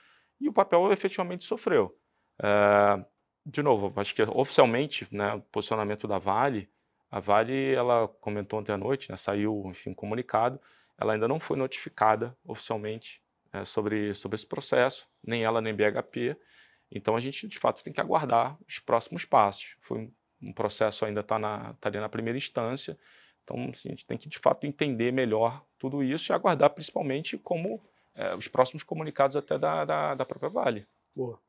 e 0.41 0.49
o 0.49 0.53
papel 0.53 0.91
efetivamente 0.93 1.45
sofreu. 1.45 1.95
Uh, 2.41 3.05
de 3.45 3.63
novo, 3.63 3.93
acho 3.99 4.15
que 4.15 4.23
oficialmente, 4.23 5.07
né, 5.11 5.35
o 5.35 5.41
posicionamento 5.41 6.07
da 6.07 6.19
Vale, 6.19 6.69
a 7.11 7.19
Vale, 7.19 7.75
ela 7.75 8.09
comentou 8.21 8.59
ontem 8.61 8.73
à 8.73 8.77
noite, 8.77 9.11
né, 9.11 9.17
saiu, 9.17 9.65
enfim, 9.67 9.91
um 9.91 9.95
comunicado, 9.95 10.61
ela 10.99 11.15
ainda 11.15 11.27
não 11.27 11.41
foi 11.41 11.57
notificada 11.57 12.37
oficialmente 12.45 13.23
é, 13.53 13.65
sobre, 13.65 14.13
sobre 14.15 14.37
esse 14.37 14.47
processo, 14.47 15.09
nem 15.25 15.45
ela 15.45 15.61
nem 15.61 15.75
BHP, 15.75 16.37
então 16.91 17.17
a 17.17 17.21
gente, 17.21 17.47
de 17.47 17.59
fato, 17.59 17.83
tem 17.83 17.93
que 17.93 18.01
aguardar 18.01 18.59
os 18.67 18.79
próximos 18.79 19.25
passos. 19.25 19.77
Foi 19.81 20.11
um 20.41 20.53
processo 20.53 21.05
ainda 21.05 21.21
está 21.21 21.39
tá 21.75 21.89
ali 21.89 21.99
na 21.99 22.09
primeira 22.09 22.39
instância, 22.39 22.99
então 23.45 23.71
assim, 23.71 23.89
a 23.89 23.93
gente 23.93 24.07
tem 24.07 24.17
que, 24.17 24.29
de 24.29 24.39
fato, 24.39 24.67
entender 24.67 25.13
melhor 25.13 25.65
tudo 25.79 26.03
isso 26.03 26.33
e 26.33 26.35
aguardar 26.35 26.71
principalmente 26.71 27.37
como 27.39 27.83
é, 28.15 28.35
os 28.35 28.49
próximos 28.49 28.83
comunicados 28.83 29.37
até 29.37 29.59
da, 29.59 29.85
da, 29.85 30.15
da 30.15 30.25
própria 30.25 30.51
Vale. 30.51 30.87
Boa. 31.15 31.41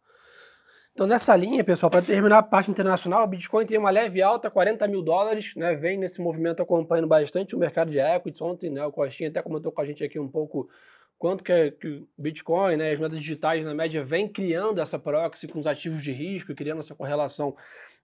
Então, 1.00 1.08
nessa 1.08 1.34
linha, 1.34 1.64
pessoal, 1.64 1.90
para 1.90 2.02
terminar 2.02 2.40
a 2.40 2.44
parte 2.44 2.70
internacional, 2.70 3.24
o 3.24 3.28
Bitcoin 3.28 3.66
tem 3.66 3.78
uma 3.78 3.90
leve 3.90 4.22
alta, 4.22 4.52
40 4.52 4.86
mil 4.86 5.02
dólares, 5.02 5.54
né? 5.56 5.74
Vem 5.74 5.98
nesse 5.98 6.20
movimento 6.20 6.62
acompanhando 6.62 7.08
bastante 7.08 7.56
o 7.56 7.58
mercado 7.58 7.90
de 7.90 8.00
equities. 8.00 8.42
Ontem, 8.42 8.70
né, 8.70 8.86
o 8.86 8.92
Costinha 8.92 9.30
até 9.30 9.42
comentou 9.42 9.72
com 9.72 9.80
a 9.80 9.86
gente 9.86 10.04
aqui 10.04 10.20
um 10.20 10.28
pouco 10.28 10.68
quanto 11.18 11.42
que, 11.42 11.54
é, 11.54 11.72
que 11.72 11.88
o 11.88 12.08
Bitcoin, 12.18 12.76
né, 12.76 12.92
as 12.92 13.00
moedas 13.00 13.18
digitais, 13.18 13.64
na 13.64 13.74
média, 13.74 14.04
vem 14.04 14.28
criando 14.28 14.82
essa 14.82 15.00
proxy 15.00 15.48
com 15.48 15.60
os 15.60 15.68
ativos 15.68 16.04
de 16.04 16.12
risco, 16.12 16.54
criando 16.54 16.80
essa 16.80 16.94
correlação 16.94 17.56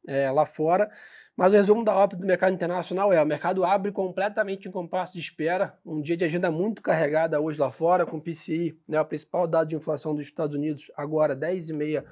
é, 0.07 0.31
lá 0.31 0.45
fora. 0.45 0.89
Mas 1.35 1.51
o 1.51 1.55
resumo 1.57 1.83
da 1.83 1.93
ópera 1.93 2.21
do 2.21 2.25
mercado 2.25 2.53
internacional 2.53 3.11
é: 3.11 3.21
o 3.21 3.25
mercado 3.25 3.65
abre 3.65 3.91
completamente 3.91 4.69
em 4.69 4.71
compasso 4.71 5.11
de 5.11 5.19
espera, 5.19 5.77
um 5.85 6.01
dia 6.01 6.15
de 6.15 6.23
agenda 6.23 6.49
muito 6.49 6.81
carregada 6.81 7.41
hoje 7.41 7.59
lá 7.59 7.73
fora, 7.73 8.05
com 8.05 8.15
o 8.15 8.21
PCI, 8.21 8.79
né, 8.87 9.01
o 9.01 9.05
principal 9.05 9.45
dado 9.45 9.67
de 9.67 9.75
inflação 9.75 10.15
dos 10.15 10.25
Estados 10.25 10.55
Unidos, 10.55 10.89
agora 10.95 11.35
10,5% 11.35 12.05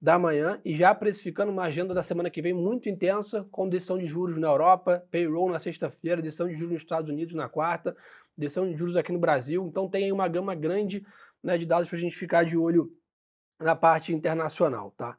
da 0.00 0.18
manhã 0.18 0.60
e 0.64 0.74
já 0.74 0.94
precificando 0.94 1.50
uma 1.50 1.64
agenda 1.64 1.92
da 1.92 2.02
semana 2.02 2.30
que 2.30 2.40
vem 2.40 2.54
muito 2.54 2.88
intensa, 2.88 3.46
com 3.50 3.68
decisão 3.68 3.98
de 3.98 4.06
juros 4.06 4.38
na 4.38 4.46
Europa, 4.46 5.04
payroll 5.10 5.50
na 5.50 5.58
sexta-feira, 5.58 6.22
decisão 6.22 6.48
de 6.48 6.54
juros 6.54 6.72
nos 6.74 6.82
Estados 6.82 7.10
Unidos 7.10 7.34
na 7.34 7.48
quarta, 7.48 7.96
decisão 8.36 8.70
de 8.70 8.76
juros 8.78 8.96
aqui 8.96 9.12
no 9.12 9.18
Brasil. 9.18 9.66
Então 9.66 9.88
tem 9.88 10.04
aí 10.04 10.12
uma 10.12 10.28
gama 10.28 10.54
grande 10.54 11.04
né, 11.42 11.58
de 11.58 11.66
dados 11.66 11.88
para 11.88 11.98
a 11.98 12.00
gente 12.00 12.16
ficar 12.16 12.44
de 12.44 12.56
olho 12.56 12.92
na 13.58 13.74
parte 13.74 14.12
internacional, 14.12 14.92
tá? 14.96 15.18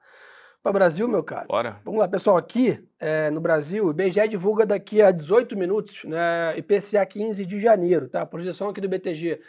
Para 0.62 0.72
o 0.72 0.74
Brasil, 0.74 1.08
meu 1.08 1.24
caro. 1.24 1.48
Bora. 1.48 1.80
Vamos 1.86 2.02
lá, 2.02 2.08
pessoal. 2.08 2.36
Aqui 2.36 2.86
é, 3.00 3.30
no 3.30 3.40
Brasil, 3.40 3.86
o 3.86 3.92
IBGE 3.92 4.28
divulga 4.28 4.66
daqui 4.66 5.02
a 5.02 5.10
18 5.10 5.58
minutos, 5.58 6.04
né, 6.04 6.58
IPCA 6.58 7.06
15 7.06 7.46
de 7.46 7.60
janeiro, 7.60 8.10
tá? 8.10 8.22
A 8.22 8.26
projeção 8.26 8.68
aqui 8.68 8.82
do 8.82 8.90
BTG 8.90 9.40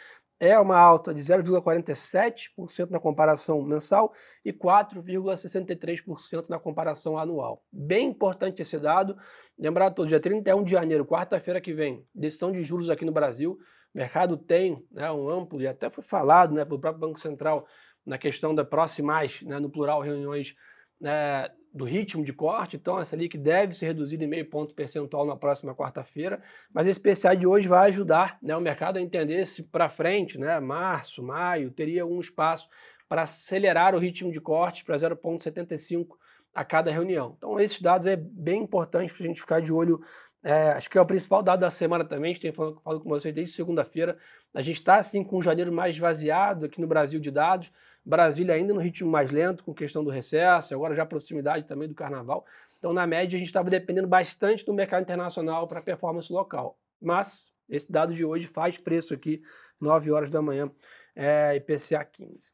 é 0.41 0.59
uma 0.59 0.75
alta 0.75 1.13
de 1.13 1.21
0,47% 1.21 2.89
na 2.89 2.99
comparação 2.99 3.61
mensal 3.61 4.11
e 4.43 4.51
4,63% 4.51 6.49
na 6.49 6.57
comparação 6.57 7.15
anual. 7.15 7.63
Bem 7.71 8.07
importante 8.07 8.59
esse 8.59 8.79
dado. 8.79 9.15
Lembrar 9.55 9.85
a 9.85 9.91
todos, 9.91 10.09
dia 10.09 10.19
31 10.19 10.63
de 10.63 10.71
janeiro, 10.71 11.05
quarta-feira 11.05 11.61
que 11.61 11.75
vem, 11.75 12.03
decisão 12.13 12.51
de 12.51 12.63
juros 12.63 12.89
aqui 12.89 13.05
no 13.05 13.11
Brasil. 13.11 13.59
O 13.93 13.97
mercado 13.99 14.35
tem 14.35 14.83
né, 14.91 15.11
um 15.11 15.29
amplo, 15.29 15.61
e 15.61 15.67
até 15.67 15.91
foi 15.91 16.03
falado 16.03 16.55
né, 16.55 16.65
pelo 16.65 16.79
próprio 16.79 17.01
Banco 17.01 17.19
Central 17.19 17.67
na 18.03 18.17
questão 18.17 18.55
da 18.55 18.65
próximas, 18.65 19.43
né, 19.43 19.59
no 19.59 19.69
plural, 19.69 20.01
reuniões 20.01 20.55
né, 20.99 21.51
do 21.73 21.85
ritmo 21.85 22.23
de 22.23 22.33
corte, 22.33 22.75
então 22.75 22.99
essa 22.99 23.15
ali 23.15 23.29
que 23.29 23.37
deve 23.37 23.73
ser 23.73 23.87
reduzida 23.87 24.23
em 24.23 24.27
meio 24.27 24.45
ponto 24.49 24.73
percentual 24.73 25.25
na 25.25 25.35
próxima 25.35 25.73
quarta-feira, 25.73 26.41
mas 26.73 26.85
esse 26.85 26.99
PCA 26.99 27.35
de 27.35 27.47
hoje 27.47 27.67
vai 27.67 27.87
ajudar 27.89 28.37
né, 28.41 28.55
o 28.55 28.61
mercado 28.61 28.97
a 28.97 29.01
entender 29.01 29.45
se 29.45 29.63
para 29.63 29.87
frente, 29.87 30.37
né, 30.37 30.59
março, 30.59 31.23
maio, 31.23 31.71
teria 31.71 32.05
um 32.05 32.19
espaço 32.19 32.67
para 33.07 33.23
acelerar 33.23 33.95
o 33.95 33.99
ritmo 33.99 34.31
de 34.31 34.41
corte 34.41 34.83
para 34.83 34.97
0,75 34.97 36.17
a 36.53 36.65
cada 36.65 36.91
reunião. 36.91 37.35
Então 37.37 37.59
esses 37.59 37.81
dados 37.81 38.05
é 38.05 38.17
bem 38.17 38.63
importante 38.63 39.13
para 39.13 39.23
a 39.23 39.27
gente 39.27 39.39
ficar 39.39 39.61
de 39.61 39.71
olho 39.71 40.01
é, 40.43 40.71
acho 40.71 40.89
que 40.89 40.97
é 40.97 41.01
o 41.01 41.05
principal 41.05 41.43
dado 41.43 41.59
da 41.59 41.69
semana 41.69 42.03
também, 42.03 42.31
a 42.31 42.33
gente 42.33 42.41
tem 42.41 42.51
falado, 42.51 42.81
falado 42.83 43.01
com 43.01 43.09
vocês 43.09 43.33
desde 43.33 43.55
segunda-feira. 43.55 44.17
A 44.53 44.61
gente 44.61 44.77
está 44.77 44.95
assim 44.95 45.23
com 45.23 45.41
janeiro 45.41 45.71
mais 45.71 45.95
esvaziado 45.95 46.65
aqui 46.65 46.81
no 46.81 46.87
Brasil 46.87 47.19
de 47.19 47.29
dados. 47.29 47.71
Brasília 48.03 48.55
ainda 48.55 48.73
no 48.73 48.79
ritmo 48.79 49.09
mais 49.09 49.31
lento, 49.31 49.63
com 49.63 49.73
questão 49.73 50.03
do 50.03 50.09
recesso, 50.09 50.73
agora 50.73 50.95
já 50.95 51.05
proximidade 51.05 51.67
também 51.67 51.87
do 51.87 51.95
carnaval. 51.95 52.45
Então, 52.79 52.93
na 52.93 53.05
média, 53.05 53.35
a 53.35 53.39
gente 53.39 53.47
estava 53.47 53.69
dependendo 53.69 54.07
bastante 54.07 54.65
do 54.65 54.73
mercado 54.73 55.03
internacional 55.03 55.67
para 55.67 55.81
performance 55.81 56.33
local. 56.33 56.79
Mas 56.99 57.51
esse 57.69 57.91
dado 57.91 58.13
de 58.13 58.25
hoje 58.25 58.47
faz 58.47 58.77
preço 58.77 59.13
aqui, 59.13 59.43
9 59.79 60.11
horas 60.11 60.31
da 60.31 60.41
manhã, 60.41 60.71
é, 61.15 61.55
IPCA 61.55 62.03
15. 62.03 62.51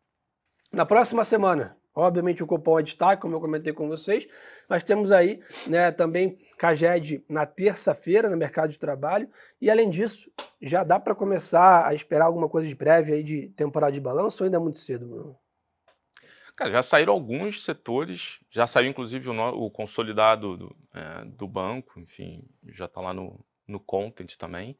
Na 0.74 0.86
próxima 0.86 1.24
semana, 1.24 1.76
Obviamente 1.98 2.44
o 2.44 2.48
cupom 2.48 2.80
é 2.80 2.84
destaque, 2.84 3.24
como 3.24 3.36
eu 3.36 3.42
comentei 3.42 3.74
com 3.74 3.88
vocês, 3.88 4.27
mas 4.70 4.84
temos 4.84 5.12
aí 5.12 5.42
né, 5.66 5.92
também 5.92 6.38
Caged 6.56 7.25
na 7.27 7.44
terça-feira 7.44 8.30
no 8.30 8.38
mercado 8.38 8.70
de 8.70 8.77
trabalho 8.77 9.27
e 9.60 9.68
além 9.68 9.89
disso, 9.89 10.32
já 10.62 10.84
dá 10.84 11.00
para 11.00 11.16
começar 11.16 11.88
a 11.88 11.96
esperar 11.96 12.25
alguma 12.25 12.48
coisa 12.48 12.68
de 12.68 12.75
prévia 12.75 13.16
aí 13.16 13.24
de 13.24 13.50
temporada 13.50 13.92
de 13.92 14.00
balanço 14.00 14.44
ou 14.44 14.46
ainda 14.46 14.58
é 14.58 14.60
muito 14.60 14.77
cedo? 14.77 15.08
Bruno? 15.08 15.36
Cara, 16.56 16.70
já 16.70 16.84
saíram 16.84 17.13
alguns 17.13 17.63
setores, 17.63 18.42
já 18.51 18.68
saiu 18.68 18.92
inclusive 18.92 19.27
o, 19.27 19.66
o 19.66 19.72
consolidado 19.72 20.56
do, 20.56 20.75
é, 20.94 21.25
do, 21.25 21.48
banco, 21.48 22.00
enfim, 22.00 22.44
já 22.68 22.86
está 22.86 23.01
lá 23.01 23.12
no, 23.12 23.44
no 23.68 23.80
content 23.80 24.36
também, 24.36 24.77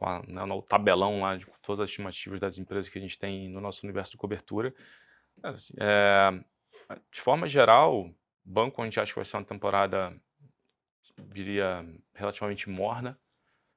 a, 0.00 0.22
né, 0.26 0.44
no 0.44 0.60
tabelão 0.60 1.20
lá 1.20 1.36
de 1.36 1.46
todas 1.62 1.84
as 1.84 1.90
estimativas 1.90 2.40
das 2.40 2.58
empresas 2.58 2.88
que 2.88 2.98
a 2.98 3.00
gente 3.00 3.16
tem 3.16 3.48
no 3.48 3.60
nosso 3.60 3.86
universo 3.86 4.10
de 4.10 4.16
cobertura. 4.16 4.74
Assim, 5.42 5.74
é, 5.78 6.30
de 7.10 7.20
forma 7.20 7.46
geral, 7.46 8.10
banco 8.44 8.80
a 8.80 8.84
gente 8.84 8.98
acha 8.98 9.12
que 9.12 9.18
vai 9.18 9.24
ser 9.24 9.36
uma 9.36 9.44
temporada, 9.44 10.18
diria, 11.32 11.86
relativamente 12.14 12.68
morna. 12.68 13.18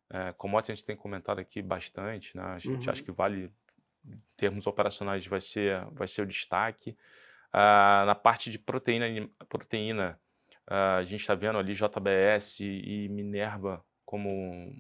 É, 0.10 0.34
commodities 0.34 0.72
a 0.72 0.76
gente 0.76 0.86
tem 0.86 0.96
comentado 0.96 1.40
aqui 1.40 1.62
bastante, 1.62 2.36
né? 2.36 2.44
A 2.44 2.60
gente 2.60 2.86
uhum. 2.86 2.92
acha 2.92 3.02
que 3.04 3.12
vale, 3.12 3.52
em 4.06 4.22
termos 4.36 4.68
operacionais, 4.68 5.26
vai 5.26 5.40
ser, 5.40 5.86
vai 5.92 6.08
ser 6.08 6.24
o 6.24 6.28
destaque. 6.28 6.98
Ah, 7.54 8.04
na 8.06 8.16
parte 8.16 8.50
de 8.50 8.60
proteína, 8.60 9.30
proteína 9.48 10.20
ah, 10.68 10.98
a 10.98 11.04
gente 11.04 11.22
está 11.22 11.36
vendo 11.36 11.58
ali 11.58 11.74
JBS 11.74 12.60
e 12.62 13.08
Minerva 13.10 13.84
como 14.06 14.74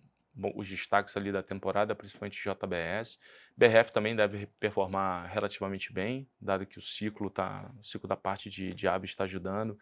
os 0.56 0.68
destaques 0.68 1.16
ali 1.18 1.32
da 1.32 1.44
temporada, 1.44 1.94
principalmente 1.94 2.42
JBS. 2.42 3.20
BRF 3.56 3.92
também 3.92 4.16
deve 4.16 4.48
performar 4.60 5.28
relativamente 5.30 5.92
bem, 5.92 6.28
dado 6.40 6.66
que 6.66 6.78
o 6.78 6.82
ciclo, 6.82 7.30
tá, 7.30 7.72
o 7.80 7.84
ciclo 7.84 8.08
da 8.08 8.16
parte 8.16 8.50
de, 8.50 8.74
de 8.74 8.88
aves 8.88 9.12
está 9.12 9.26
ajudando 9.26 9.78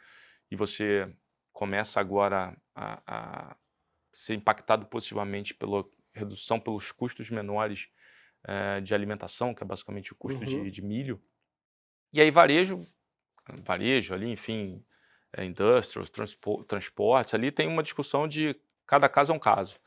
e 0.50 0.56
você 0.56 1.14
começa 1.54 2.00
agora 2.00 2.58
a, 2.74 3.02
a, 3.06 3.56
ser 4.12 4.34
impactado 4.34 4.86
positivamente 4.88 5.54
pela 5.54 5.86
redução 6.14 6.60
pelos 6.60 6.92
custos 6.92 7.30
menores 7.30 7.90
é, 8.44 8.82
de 8.82 8.94
alimentação, 8.96 9.54
que 9.54 9.64
é 9.64 9.66
basicamente 9.66 10.12
o 10.12 10.16
custo 10.16 10.40
uhum. 10.40 10.64
de, 10.64 10.72
de, 10.72 10.82
milho. 10.82 11.20
E 12.12 12.20
aí 12.20 12.32
varejo, 12.32 12.86
varejo 13.64 14.14
ali, 14.14 14.32
enfim, 14.32 14.84
é, 15.34 15.46
industrials, 15.46 16.12
transportes, 16.68 17.34
ali 17.34 17.52
tem 17.52 17.68
uma 17.68 17.84
discussão 17.84 18.28
de 18.28 18.60
cada 18.88 19.08
caso 19.08 19.32
é 19.32 19.36
um 19.36 19.40
caso. 19.40 19.80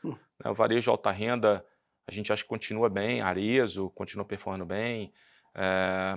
Né? 0.43 0.51
O 0.51 0.53
varejo 0.53 0.91
alta 0.91 1.11
renda, 1.11 1.65
a 2.07 2.11
gente 2.11 2.31
acha 2.31 2.43
que 2.43 2.49
continua 2.49 2.89
bem, 2.89 3.21
Arezo 3.21 3.89
continua 3.91 4.25
performando 4.25 4.65
bem, 4.65 5.13
é, 5.55 6.15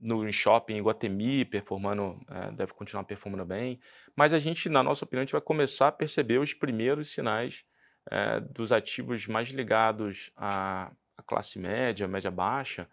no 0.00 0.30
shopping 0.32 0.76
Iguatemi 0.76 1.44
performando, 1.44 2.20
é, 2.30 2.52
deve 2.52 2.72
continuar 2.72 3.04
performando 3.04 3.44
bem, 3.44 3.80
mas 4.16 4.32
a 4.32 4.38
gente, 4.38 4.68
na 4.68 4.82
nossa 4.82 5.04
opinião, 5.04 5.22
a 5.22 5.24
gente 5.24 5.32
vai 5.32 5.40
começar 5.40 5.88
a 5.88 5.92
perceber 5.92 6.38
os 6.38 6.54
primeiros 6.54 7.10
sinais 7.10 7.64
é, 8.10 8.40
dos 8.40 8.72
ativos 8.72 9.26
mais 9.26 9.48
ligados 9.48 10.30
à, 10.36 10.92
à, 11.16 11.22
classe 11.22 11.58
média, 11.58 12.08
média 12.08 12.30
baixa, 12.30 12.88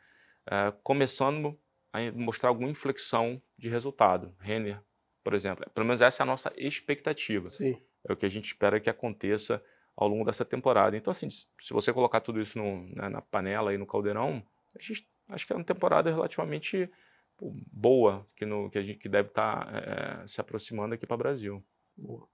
começando 0.83 1.59
a 1.91 1.99
mostrar 2.11 2.49
alguma 2.49 2.69
inflexão 2.69 3.41
de 3.57 3.67
resultado. 3.67 4.35
Renner, 4.39 4.79
por 5.23 5.33
exemplo, 5.33 5.65
pelo 5.73 5.87
menos 5.87 6.01
essa 6.01 6.21
é 6.21 6.23
a 6.23 6.27
nossa 6.27 6.53
expectativa. 6.55 7.49
Sim. 7.49 7.81
É 8.07 8.13
o 8.13 8.15
que 8.15 8.27
a 8.27 8.29
gente 8.29 8.45
espera 8.45 8.79
que 8.79 8.89
aconteça 8.89 9.59
ao 9.95 10.07
longo 10.07 10.25
dessa 10.25 10.43
temporada. 10.43 10.97
Então, 10.97 11.11
assim, 11.11 11.29
se 11.29 11.47
você 11.71 11.93
colocar 11.93 12.21
tudo 12.21 12.41
isso 12.41 12.57
no, 12.57 12.87
né, 12.95 13.09
na 13.09 13.21
panela 13.21 13.73
e 13.73 13.77
no 13.77 13.85
caldeirão, 13.85 14.43
a 14.77 14.81
gente, 14.81 15.07
acho 15.29 15.47
que 15.47 15.53
é 15.53 15.55
uma 15.55 15.63
temporada 15.63 16.09
relativamente 16.09 16.89
boa 17.71 18.25
que, 18.35 18.45
no, 18.45 18.69
que 18.69 18.77
a 18.77 18.81
gente 18.81 18.97
que 18.97 19.09
deve 19.09 19.29
estar 19.29 19.65
tá, 19.65 19.77
é, 20.23 20.27
se 20.27 20.39
aproximando 20.39 20.95
aqui 20.95 21.05
para 21.05 21.15
o 21.15 21.17
Brasil. 21.17 21.63
Boa. 21.97 22.27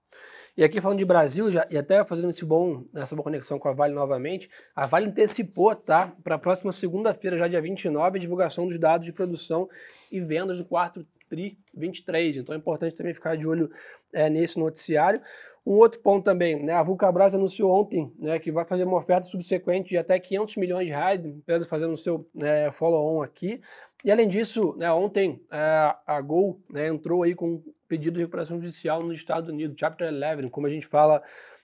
E 0.57 0.63
aqui 0.63 0.81
falando 0.81 0.97
de 0.97 1.05
Brasil, 1.05 1.49
já, 1.51 1.65
e 1.69 1.77
até 1.77 2.03
fazendo 2.03 2.29
esse 2.29 2.43
bom, 2.43 2.83
essa 2.93 3.15
boa 3.15 3.23
conexão 3.23 3.57
com 3.57 3.69
a 3.69 3.73
Vale 3.73 3.93
novamente, 3.93 4.49
a 4.75 4.85
Vale 4.85 5.07
antecipou, 5.07 5.73
tá? 5.75 6.13
Para 6.23 6.35
a 6.35 6.39
próxima 6.39 6.71
segunda-feira, 6.71 7.37
já 7.37 7.47
dia 7.47 7.61
29, 7.61 8.17
a 8.17 8.21
divulgação 8.21 8.67
dos 8.67 8.77
dados 8.77 9.05
de 9.05 9.13
produção 9.13 9.69
e 10.11 10.19
vendas 10.19 10.57
do 10.57 10.65
quarto 10.65 11.05
TRI 11.29 11.57
23. 11.73 12.37
Então 12.37 12.53
é 12.53 12.57
importante 12.57 12.95
também 12.95 13.13
ficar 13.13 13.37
de 13.37 13.47
olho 13.47 13.71
é, 14.11 14.29
nesse 14.29 14.59
noticiário. 14.59 15.21
Um 15.65 15.73
outro 15.73 15.99
ponto 15.99 16.23
também, 16.23 16.61
né, 16.61 16.73
a 16.73 16.81
Vulcabras 16.81 17.35
anunciou 17.35 17.71
ontem 17.71 18.11
né, 18.17 18.39
que 18.39 18.51
vai 18.51 18.65
fazer 18.65 18.83
uma 18.83 18.97
oferta 18.97 19.27
subsequente 19.27 19.89
de 19.89 19.97
até 19.97 20.19
500 20.19 20.55
milhões 20.57 20.87
de 20.87 20.91
reais, 20.91 21.23
empresa 21.23 21.67
fazendo 21.67 21.93
o 21.93 21.97
seu 21.97 22.27
né, 22.33 22.71
follow-on 22.71 23.21
aqui. 23.21 23.61
E 24.03 24.11
além 24.11 24.27
disso, 24.27 24.75
né, 24.77 24.91
ontem 24.91 25.39
é, 25.51 25.95
a 26.07 26.19
Gol 26.19 26.59
né, 26.71 26.87
entrou 26.87 27.21
aí 27.21 27.35
com 27.35 27.47
um 27.47 27.63
pedido 27.87 28.15
de 28.15 28.21
recuperação 28.21 28.57
judicial 28.57 29.03
nos 29.03 29.15
Estados 29.15 29.49
Unidos, 29.49 29.75
Chapter 29.79 30.09
11, 30.11 30.49
como 30.49 30.65
a 30.65 30.69
gente 30.69 30.87
fala, 30.87 31.21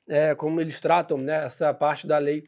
é, 0.07 0.35
como 0.35 0.61
eles 0.61 0.79
tratam 0.79 1.17
né, 1.17 1.45
essa 1.45 1.73
parte 1.73 2.05
da 2.05 2.19
lei 2.19 2.43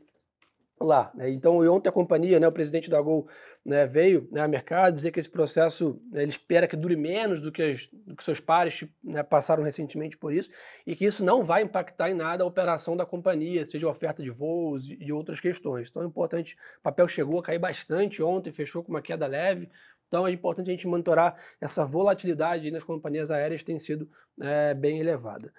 lá. 0.79 1.12
Né? 1.13 1.29
Então, 1.31 1.57
ontem 1.69 1.89
a 1.89 1.91
companhia, 1.91 2.39
né, 2.39 2.48
o 2.48 2.51
presidente 2.51 2.89
da 2.89 3.01
Gol, 3.01 3.27
né, 3.65 3.86
veio 3.86 4.27
né, 4.31 4.41
ao 4.41 4.50
mercado 4.50 4.95
dizer 4.95 5.12
que 5.12 5.19
esse 5.19 5.29
processo 5.29 6.01
né, 6.12 6.21
ele 6.21 6.29
espera 6.29 6.67
que 6.67 6.75
dure 6.75 6.95
menos 6.95 7.41
do 7.41 7.51
que, 7.51 7.62
as, 7.62 7.88
do 7.91 8.15
que 8.15 8.24
seus 8.24 8.39
pares 8.39 8.86
né, 9.03 9.21
passaram 9.21 9.63
recentemente 9.63 10.17
por 10.17 10.33
isso 10.33 10.50
e 10.86 10.95
que 10.95 11.05
isso 11.05 11.24
não 11.24 11.43
vai 11.43 11.63
impactar 11.63 12.09
em 12.09 12.13
nada 12.13 12.43
a 12.43 12.48
operação 12.48 12.95
da 12.95 13.05
companhia, 13.05 13.65
seja 13.65 13.88
a 13.88 13.91
oferta 13.91 14.24
de 14.24 14.29
voos 14.29 14.89
e, 14.89 14.98
e 15.00 15.12
outras 15.12 15.39
questões. 15.39 15.89
Então 15.89 16.03
é 16.03 16.05
importante, 16.05 16.55
o 16.79 16.83
papel 16.83 17.07
chegou 17.07 17.39
a 17.39 17.43
cair 17.43 17.59
bastante 17.59 18.24
ontem, 18.24 18.51
fechou 18.51 18.83
com 18.83 18.91
uma 18.91 19.01
queda 19.01 19.27
leve, 19.27 19.69
então 20.07 20.25
é 20.25 20.31
importante 20.31 20.69
a 20.69 20.74
gente 20.74 20.88
monitorar 20.88 21.36
essa 21.62 21.86
volatilidade 21.86 22.71
nas 22.71 22.83
companhias 22.83 23.29
aéreas 23.29 23.63
tem 23.63 23.77
sido 23.77 24.09
é, 24.41 24.74
bem 24.74 25.00
elevada. 25.00 25.53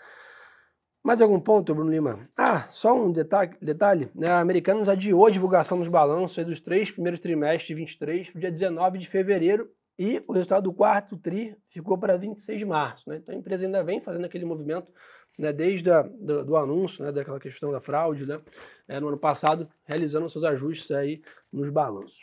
Mais 1.02 1.22
algum 1.22 1.40
ponto, 1.40 1.74
Bruno 1.74 1.90
Lima? 1.90 2.28
Ah, 2.36 2.68
só 2.70 2.94
um 2.94 3.10
detalhe, 3.10 3.56
detalhe 3.60 4.10
né? 4.14 4.28
a 4.28 4.40
Americanas 4.40 4.88
adiou 4.88 5.26
a 5.26 5.30
divulgação 5.30 5.78
dos 5.78 5.88
balanços 5.88 6.44
dos 6.44 6.60
três 6.60 6.90
primeiros 6.90 7.20
trimestres 7.20 7.68
de 7.68 7.74
23 7.74 8.30
para 8.30 8.36
o 8.36 8.40
dia 8.40 8.50
19 8.50 8.98
de 8.98 9.08
fevereiro 9.08 9.70
e 9.98 10.22
o 10.26 10.32
resultado 10.32 10.64
do 10.64 10.72
quarto 10.74 11.16
TRI 11.16 11.56
ficou 11.68 11.96
para 11.96 12.18
26 12.18 12.58
de 12.58 12.64
março. 12.66 13.08
Né? 13.08 13.16
Então 13.16 13.34
a 13.34 13.38
empresa 13.38 13.64
ainda 13.64 13.82
vem 13.82 14.00
fazendo 14.00 14.26
aquele 14.26 14.44
movimento 14.44 14.92
né, 15.38 15.52
desde 15.54 15.90
a, 15.90 16.02
do, 16.02 16.44
do, 16.44 16.56
anúncio, 16.56 17.02
né, 17.02 17.10
daquela 17.10 17.40
questão 17.40 17.72
da 17.72 17.80
fraude, 17.80 18.26
né, 18.26 18.40
é, 18.86 19.00
no 19.00 19.08
ano 19.08 19.18
passado, 19.18 19.68
realizando 19.84 20.28
seus 20.28 20.44
ajustes 20.44 20.90
aí 20.90 21.22
nos 21.50 21.70
balanços. 21.70 22.20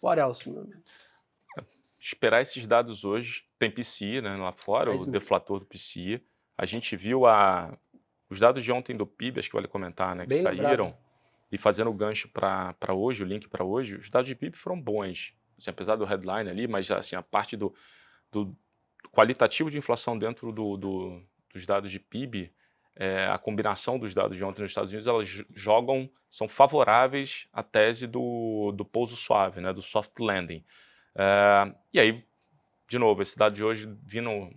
Bora, 0.00 0.22
Elcio, 0.22 0.52
meu 0.52 0.62
amigo. 0.62 0.82
Esperar 2.00 2.42
esses 2.42 2.66
dados 2.66 3.04
hoje, 3.04 3.44
tem 3.58 3.70
PCI 3.70 4.20
né, 4.20 4.36
lá 4.36 4.52
fora, 4.52 4.92
é 4.92 4.94
o 4.96 5.06
deflator 5.06 5.60
do 5.60 5.66
PCI, 5.66 6.20
a 6.62 6.64
gente 6.64 6.94
viu 6.94 7.26
a, 7.26 7.76
os 8.30 8.38
dados 8.38 8.62
de 8.62 8.70
ontem 8.70 8.96
do 8.96 9.04
PIB, 9.04 9.40
acho 9.40 9.48
que 9.48 9.56
vale 9.56 9.66
comentar, 9.66 10.14
né, 10.14 10.22
que 10.22 10.28
Bem 10.28 10.42
saíram, 10.42 10.84
lembrado. 10.84 10.96
e 11.50 11.58
fazendo 11.58 11.90
o 11.90 11.92
gancho 11.92 12.28
para 12.28 12.94
hoje, 12.94 13.24
o 13.24 13.26
link 13.26 13.48
para 13.48 13.64
hoje, 13.64 13.96
os 13.96 14.08
dados 14.08 14.28
de 14.28 14.36
PIB 14.36 14.56
foram 14.56 14.80
bons. 14.80 15.34
Assim, 15.58 15.70
apesar 15.70 15.96
do 15.96 16.04
headline 16.04 16.48
ali, 16.48 16.68
mas 16.68 16.88
assim, 16.92 17.16
a 17.16 17.22
parte 17.22 17.56
do, 17.56 17.74
do 18.30 18.56
qualitativo 19.10 19.72
de 19.72 19.76
inflação 19.76 20.16
dentro 20.16 20.52
do, 20.52 20.76
do, 20.76 21.20
dos 21.52 21.66
dados 21.66 21.90
de 21.90 21.98
PIB, 21.98 22.52
é, 22.94 23.26
a 23.26 23.38
combinação 23.38 23.98
dos 23.98 24.14
dados 24.14 24.36
de 24.36 24.44
ontem 24.44 24.62
nos 24.62 24.70
Estados 24.70 24.92
Unidos, 24.92 25.08
elas 25.08 25.26
jogam, 25.52 26.08
são 26.30 26.46
favoráveis 26.46 27.48
à 27.52 27.64
tese 27.64 28.06
do, 28.06 28.70
do 28.70 28.84
pouso 28.84 29.16
suave, 29.16 29.60
né, 29.60 29.72
do 29.72 29.82
soft 29.82 30.16
landing. 30.20 30.64
É, 31.16 31.74
e 31.92 31.98
aí, 31.98 32.24
de 32.86 33.00
novo, 33.00 33.20
esse 33.20 33.36
dado 33.36 33.52
de 33.52 33.64
hoje 33.64 33.92
vindo 34.04 34.48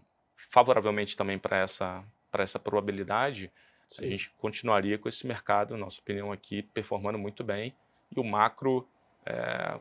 favoravelmente 0.50 1.16
também 1.16 1.38
para 1.38 1.58
essa, 1.58 2.04
essa 2.34 2.60
probabilidade, 2.60 3.52
Sim. 3.88 4.04
a 4.04 4.08
gente 4.08 4.30
continuaria 4.38 4.98
com 4.98 5.08
esse 5.08 5.26
mercado, 5.26 5.72
na 5.72 5.86
nossa 5.86 6.00
opinião 6.00 6.32
aqui, 6.32 6.62
performando 6.62 7.18
muito 7.18 7.44
bem 7.44 7.76
e 8.16 8.20
o 8.20 8.24
macro, 8.24 8.88
é, 9.26 9.80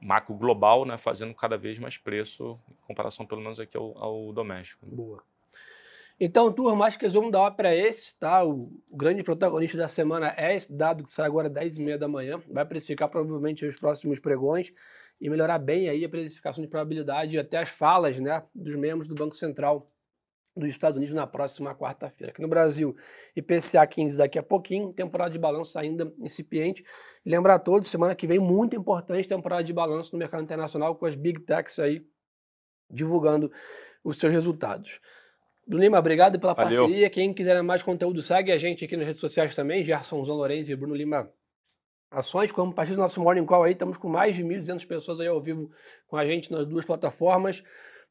macro 0.00 0.34
global 0.34 0.84
né, 0.84 0.96
fazendo 0.98 1.34
cada 1.34 1.56
vez 1.56 1.78
mais 1.78 1.96
preço 1.96 2.58
em 2.70 2.86
comparação 2.86 3.26
pelo 3.26 3.40
menos 3.40 3.60
aqui 3.60 3.76
ao, 3.76 3.96
ao 3.98 4.32
doméstico. 4.32 4.86
Boa. 4.86 5.22
Então, 6.18 6.50
turma, 6.50 6.86
acho 6.86 6.98
que 6.98 7.04
resumo 7.04 7.30
da 7.30 7.40
ópera 7.40 7.74
é 7.74 7.88
esse, 7.88 8.16
tá? 8.16 8.42
O, 8.42 8.72
grande 8.90 9.22
protagonista 9.22 9.76
da 9.76 9.86
semana 9.86 10.32
é 10.34 10.56
esse 10.56 10.72
dado 10.72 11.04
que 11.04 11.10
sai 11.10 11.26
agora 11.26 11.48
às 11.48 11.52
10h30 11.52 11.98
da 11.98 12.08
manhã. 12.08 12.42
Vai 12.50 12.64
precificar 12.64 13.10
provavelmente 13.10 13.66
os 13.66 13.78
próximos 13.78 14.18
pregões 14.18 14.72
e 15.20 15.30
melhorar 15.30 15.58
bem 15.58 15.88
aí 15.88 16.04
a 16.04 16.08
precificação 16.08 16.62
de 16.62 16.68
probabilidade 16.68 17.36
e 17.36 17.38
até 17.38 17.58
as 17.58 17.68
falas 17.68 18.18
né, 18.18 18.40
dos 18.54 18.76
membros 18.76 19.08
do 19.08 19.14
Banco 19.14 19.34
Central 19.34 19.90
dos 20.56 20.68
Estados 20.68 20.96
Unidos 20.96 21.14
na 21.14 21.26
próxima 21.26 21.74
quarta-feira. 21.74 22.32
Aqui 22.32 22.40
no 22.40 22.48
Brasil, 22.48 22.96
IPCA 23.36 23.86
15 23.86 24.16
daqui 24.16 24.38
a 24.38 24.42
pouquinho, 24.42 24.92
temporada 24.92 25.30
de 25.30 25.38
balanço 25.38 25.78
ainda 25.78 26.10
incipiente. 26.18 26.82
Lembrar 27.24 27.56
a 27.56 27.58
todos, 27.58 27.88
semana 27.88 28.14
que 28.14 28.26
vem, 28.26 28.38
muito 28.38 28.74
importante, 28.74 29.28
temporada 29.28 29.62
de 29.62 29.72
balanço 29.72 30.12
no 30.12 30.18
mercado 30.18 30.42
internacional 30.42 30.96
com 30.96 31.04
as 31.04 31.14
Big 31.14 31.40
Techs 31.40 31.78
aí 31.78 32.06
divulgando 32.90 33.52
os 34.02 34.16
seus 34.16 34.32
resultados. 34.32 35.00
Do 35.66 35.76
Lima, 35.76 35.98
obrigado 35.98 36.38
pela 36.38 36.54
Valeu. 36.54 36.82
parceria. 36.82 37.10
Quem 37.10 37.34
quiser 37.34 37.60
mais 37.62 37.82
conteúdo, 37.82 38.22
segue 38.22 38.52
a 38.52 38.56
gente 38.56 38.84
aqui 38.84 38.96
nas 38.96 39.06
redes 39.06 39.20
sociais 39.20 39.54
também, 39.54 39.84
Gerson 39.84 40.24
Zon 40.24 40.34
Lourenço 40.34 40.70
e 40.70 40.76
Bruno 40.76 40.94
Lima 40.94 41.30
Ações. 42.10 42.52
Como 42.52 42.74
partir 42.74 42.92
do 42.92 42.98
nosso 42.98 43.20
Morning 43.20 43.44
Call 43.44 43.64
aí, 43.64 43.72
estamos 43.72 43.96
com 43.96 44.08
mais 44.08 44.36
de 44.36 44.42
1.200 44.44 44.86
pessoas 44.86 45.20
aí 45.20 45.26
ao 45.26 45.40
vivo 45.40 45.70
com 46.06 46.16
a 46.16 46.24
gente 46.24 46.50
nas 46.50 46.66
duas 46.66 46.84
plataformas. 46.84 47.62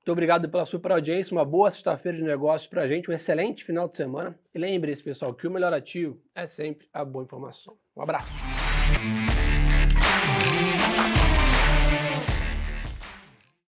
Muito 0.06 0.12
obrigado 0.12 0.48
pela 0.48 0.66
super 0.66 0.92
audiência, 0.92 1.36
uma 1.36 1.44
boa 1.44 1.72
sexta-feira 1.72 2.16
de 2.16 2.24
negócios 2.24 2.68
para 2.70 2.84
a 2.84 2.88
gente, 2.88 3.10
um 3.10 3.14
excelente 3.14 3.64
final 3.64 3.88
de 3.88 3.96
semana. 3.96 4.38
E 4.54 4.60
lembre-se, 4.60 5.04
pessoal, 5.04 5.34
que 5.34 5.48
o 5.48 5.52
melhor 5.52 5.74
ativo 5.74 6.22
é 6.36 6.46
sempre 6.46 6.88
a 6.94 7.04
boa 7.04 7.24
informação. 7.24 7.76
Um 7.98 8.04
abraço. 8.04 8.32